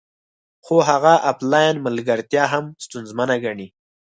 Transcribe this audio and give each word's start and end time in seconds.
خو 0.65 0.75
هغه 0.89 1.13
افلاین 1.31 1.75
ملګرتیا 1.85 2.43
هم 2.53 2.65
ستونزمنه 2.85 3.35
ګڼي 3.43 3.67